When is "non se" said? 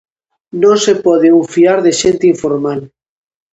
0.61-0.93